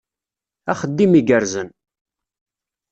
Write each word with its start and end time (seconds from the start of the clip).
Axeddim 0.71 1.11
igerrzen! 1.19 1.69